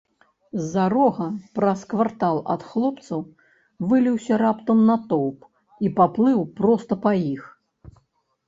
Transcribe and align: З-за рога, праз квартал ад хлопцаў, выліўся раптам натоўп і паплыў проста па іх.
З-за 0.59 0.85
рога, 0.93 1.25
праз 1.57 1.83
квартал 1.91 2.37
ад 2.53 2.61
хлопцаў, 2.71 3.19
выліўся 3.91 4.33
раптам 4.43 4.77
натоўп 4.89 5.39
і 5.87 5.93
паплыў 6.01 6.39
проста 6.63 6.93
па 7.05 7.11
іх. 7.33 7.43